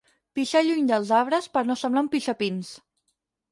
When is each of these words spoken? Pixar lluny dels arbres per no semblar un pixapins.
Pixar 0.37 0.61
lluny 0.67 0.87
dels 0.91 1.11
arbres 1.19 1.49
per 1.59 1.63
no 1.69 1.77
semblar 1.83 2.05
un 2.07 2.11
pixapins. 2.17 2.75